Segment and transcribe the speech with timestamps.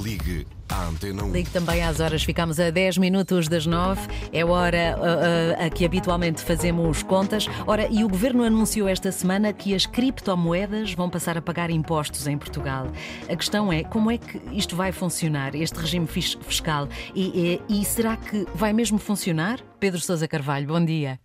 [0.00, 1.32] Ligue à Antena 1.
[1.32, 4.00] Ligue também às horas, ficamos a 10 minutos das 9.
[4.32, 7.46] É hora uh, uh, a que habitualmente fazemos contas.
[7.66, 12.26] Ora, e o governo anunciou esta semana que as criptomoedas vão passar a pagar impostos
[12.26, 12.90] em Portugal.
[13.28, 16.88] A questão é como é que isto vai funcionar, este regime fiscal?
[17.14, 19.60] E, e, e será que vai mesmo funcionar?
[19.78, 21.20] Pedro Sousa Carvalho, bom dia.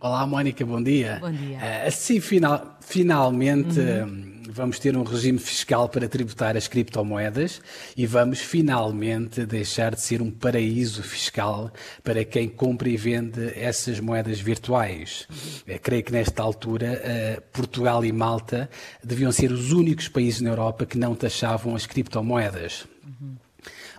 [0.00, 1.18] Olá, Mónica, bom dia.
[1.20, 1.58] Bom dia.
[1.58, 3.78] Uh, assim, final, finalmente.
[3.78, 7.60] Uhum vamos ter um regime fiscal para tributar as criptomoedas
[7.96, 11.70] e vamos finalmente deixar de ser um paraíso fiscal
[12.02, 15.26] para quem compra e vende essas moedas virtuais.
[15.66, 18.68] Eu creio que nesta altura eh, Portugal e Malta
[19.02, 22.86] deviam ser os únicos países na Europa que não taxavam as criptomoedas.
[23.04, 23.36] Uhum.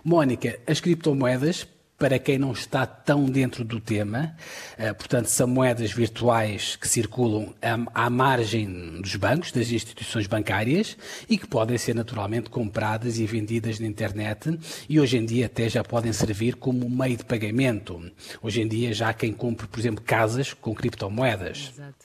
[0.04, 1.66] Mónica, as criptomoedas
[2.04, 4.36] para quem não está tão dentro do tema,
[4.76, 7.54] eh, portanto, são moedas virtuais que circulam
[7.94, 10.98] à margem dos bancos, das instituições bancárias
[11.30, 15.66] e que podem ser naturalmente compradas e vendidas na internet e hoje em dia até
[15.66, 17.98] já podem servir como meio de pagamento.
[18.42, 21.72] Hoje em dia já há quem compre, por exemplo, casas com criptomoedas.
[21.72, 22.04] Exato.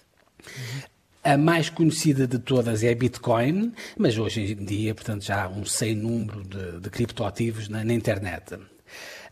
[1.22, 5.50] A mais conhecida de todas é a Bitcoin, mas hoje em dia, portanto, já há
[5.50, 8.56] um sem número de, de criptoativos na, na internet.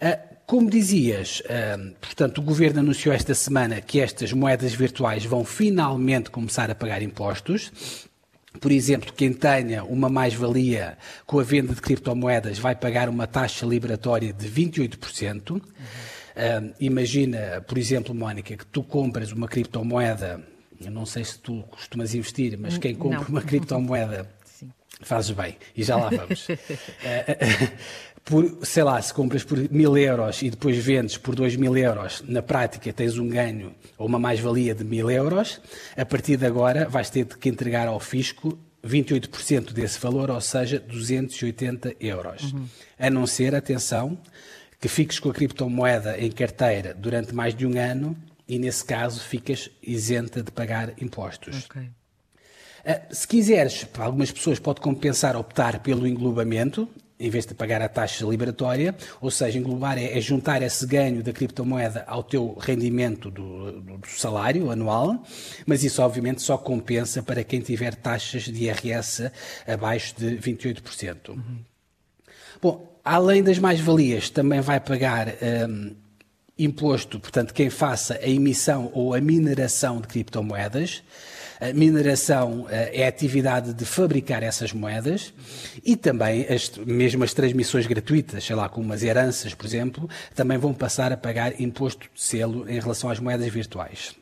[0.02, 5.44] Uh, como dizias, uh, portanto, o governo anunciou esta semana que estas moedas virtuais vão
[5.44, 8.08] finalmente começar a pagar impostos.
[8.62, 13.66] Por exemplo, quem tenha uma mais-valia com a venda de criptomoedas vai pagar uma taxa
[13.66, 15.52] liberatória de 28%.
[15.52, 15.58] Uhum.
[15.60, 20.42] Uh, imagina, por exemplo, Mónica, que tu compras uma criptomoeda,
[20.80, 23.28] eu não sei se tu costumas investir, mas quem compra não.
[23.28, 24.30] uma criptomoeda
[25.02, 26.48] fazes bem, e já lá vamos.
[26.50, 26.58] uh,
[28.24, 32.24] por, sei lá, se compras por mil euros e depois vendes por dois mil euros,
[32.28, 35.62] na prática tens um ganho ou uma mais-valia de mil euros,
[35.96, 40.80] a partir de agora vais ter que entregar ao fisco 28% desse valor, ou seja,
[40.80, 42.54] 280 euros.
[42.54, 42.66] Uhum.
[42.98, 44.18] A não ser, atenção,
[44.80, 48.16] que fiques com a criptomoeda em carteira durante mais de um ano
[48.48, 51.66] e, nesse caso, ficas isenta de pagar impostos.
[51.66, 51.90] Okay.
[52.88, 56.88] Uh, se quiseres, para algumas pessoas pode compensar optar pelo englobamento,
[57.20, 61.24] em vez de pagar a taxa liberatória, ou seja, englobar é, é juntar esse ganho
[61.24, 65.24] da criptomoeda ao teu rendimento do, do, do, salário anual,
[65.66, 69.32] mas isso obviamente só compensa para quem tiver taxas de IRS
[69.68, 71.30] abaixo de 28%.
[71.30, 71.58] Uhum.
[72.62, 75.28] Bom, além das mais-valias, também vai pagar
[75.70, 75.96] um,
[76.58, 81.04] imposto, portanto, quem faça a emissão ou a mineração de criptomoedas.
[81.60, 85.34] A mineração eh, é a atividade de fabricar essas moedas
[85.84, 90.60] e também as, mesmo as transmissões gratuitas, sei lá, como as heranças, por exemplo, também
[90.60, 94.16] vão passar a pagar imposto de selo em relação às moedas virtuais.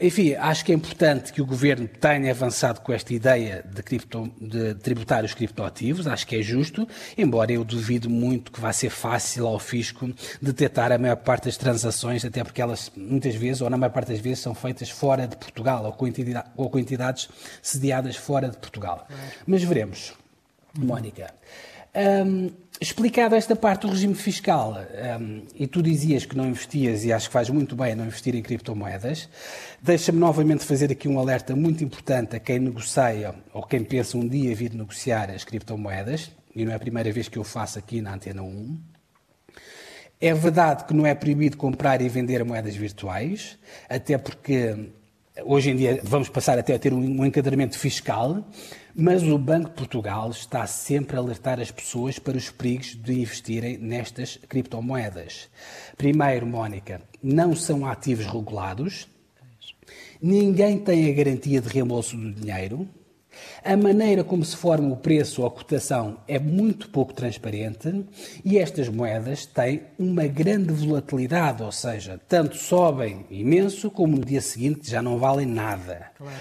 [0.00, 4.32] Enfim, acho que é importante que o governo tenha avançado com esta ideia de, cripto,
[4.40, 8.90] de tributar os criptoativos, acho que é justo, embora eu duvido muito que vá ser
[8.90, 10.08] fácil ao fisco
[10.40, 14.08] detectar a maior parte das transações, até porque elas muitas vezes, ou na maior parte
[14.08, 17.28] das vezes, são feitas fora de Portugal ou com, entidade, ou com entidades
[17.60, 19.08] sediadas fora de Portugal.
[19.46, 20.14] Mas veremos,
[20.78, 21.34] Mónica.
[21.94, 22.50] Um,
[23.36, 24.74] esta parte do regime fiscal,
[25.20, 28.34] um, e tu dizias que não investias, e acho que faz muito bem não investir
[28.34, 29.28] em criptomoedas,
[29.80, 34.26] deixa-me novamente fazer aqui um alerta muito importante a quem negocia ou quem pensa um
[34.26, 38.00] dia vir negociar as criptomoedas, e não é a primeira vez que eu faço aqui
[38.00, 38.80] na Antena 1.
[40.20, 43.58] É verdade que não é proibido comprar e vender moedas virtuais,
[43.88, 44.92] até porque
[45.44, 48.44] hoje em dia vamos passar até a ter um enquadramento fiscal,
[48.94, 53.20] mas o Banco de Portugal está sempre a alertar as pessoas para os perigos de
[53.20, 55.48] investirem nestas criptomoedas.
[55.96, 59.08] Primeiro, Mónica, não são ativos regulados,
[60.20, 62.86] ninguém tem a garantia de reembolso do dinheiro,
[63.64, 68.04] a maneira como se forma o preço ou a cotação é muito pouco transparente
[68.44, 74.40] e estas moedas têm uma grande volatilidade, ou seja, tanto sobem imenso como no dia
[74.40, 76.10] seguinte já não valem nada.
[76.16, 76.40] Claro.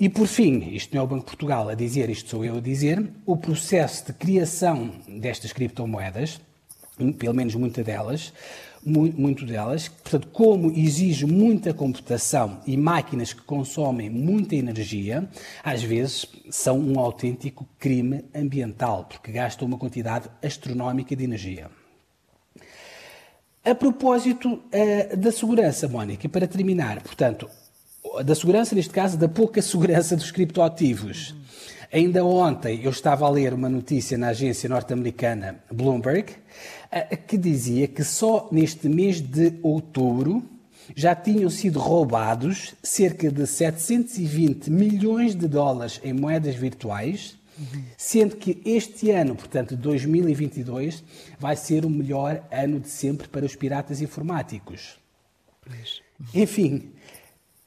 [0.00, 2.58] E por fim, isto não é o Banco de Portugal a dizer, isto sou eu
[2.58, 6.40] a dizer, o processo de criação destas criptomoedas,
[7.18, 8.32] pelo menos muitas delas,
[8.84, 15.28] muito, delas, portanto, como exige muita computação e máquinas que consomem muita energia,
[15.62, 21.70] às vezes são um autêntico crime ambiental, porque gastam uma quantidade astronómica de energia.
[23.64, 27.48] A propósito uh, da segurança, Mónica, para terminar, portanto,
[28.24, 31.34] da segurança, neste caso, da pouca segurança dos criptoativos.
[31.92, 36.34] Ainda ontem eu estava a ler uma notícia na agência norte-americana Bloomberg
[37.26, 40.42] que dizia que só neste mês de outubro
[40.94, 47.38] já tinham sido roubados cerca de 720 milhões de dólares em moedas virtuais
[47.96, 51.02] Sendo que este ano, portanto 2022,
[51.38, 54.98] vai ser o melhor ano de sempre para os piratas informáticos.
[56.32, 56.92] Enfim,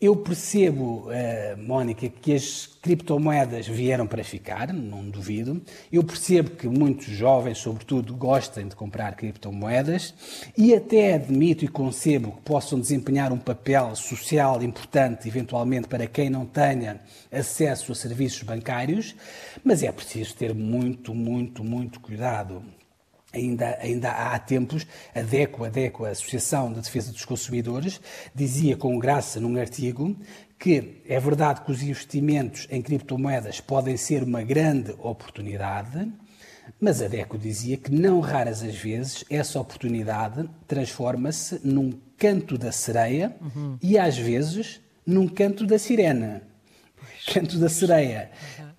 [0.02, 5.62] eu percebo, uh, Mónica, que as criptomoedas vieram para ficar, não duvido.
[5.94, 10.16] Eu percebo que muitos jovens, sobretudo, gostem de comprar criptomoedas
[10.58, 16.32] e até admito e concebo que possam desempenhar um papel social importante, eventualmente, para quem
[16.32, 17.00] não tenha
[17.32, 19.16] acesso a serviços bancários,
[19.64, 22.64] mas é preciso ter muito, muito, muito cuidado.
[23.34, 24.86] Ainda, ainda há tempos,
[25.16, 28.02] a DECO, a DECO, a Associação de Defesa dos Consumidores,
[28.36, 30.16] dizia com graça num artigo
[30.60, 36.12] que é verdade que os investimentos em criptomoedas podem ser uma grande oportunidade,
[36.80, 42.72] mas a DECO dizia que não raras as vezes essa oportunidade transforma-se num canto da
[42.72, 43.78] sereia uhum.
[43.82, 46.44] e às vezes num canto da sirena.
[47.34, 48.30] Canto da sereia.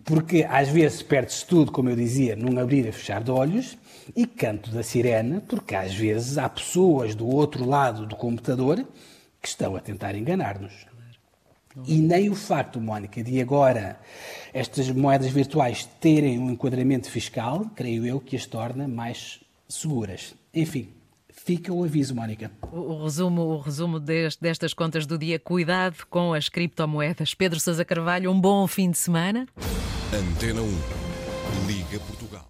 [0.04, 3.76] Porque às vezes perde-se tudo, como eu dizia, num abrir e fechar de olhos,
[4.14, 8.86] e canto da sirene, porque às vezes há pessoas do outro lado do computador
[9.40, 10.72] que estão a tentar enganar-nos.
[11.86, 13.98] E nem o facto, Mónica, de agora
[14.52, 20.34] estas moedas virtuais terem um enquadramento fiscal, creio eu, que as torna mais seguras.
[20.54, 20.90] Enfim,
[21.30, 22.50] fica o aviso, Mónica.
[22.70, 27.32] O, resumo, o resumo deste, destas contas do dia: cuidado com as criptomoedas.
[27.32, 29.46] Pedro Sousa Carvalho, um bom fim de semana.
[30.12, 32.46] Antena 1, Liga Portugal.